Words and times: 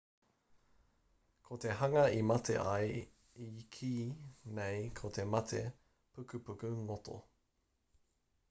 ko 1.49 1.57
te 1.65 1.75
hanga 1.81 2.05
i 2.21 2.23
mate 2.29 2.55
ai 2.71 2.95
i 3.49 3.49
kī 3.75 3.91
nei 4.61 4.83
ko 5.01 5.13
te 5.19 5.27
mate 5.35 5.63
pukupuku 6.17 6.69
ngoto 6.85 7.15